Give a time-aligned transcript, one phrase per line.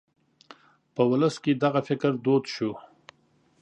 [0.95, 2.71] په ولس کې دغه فکر دود شو.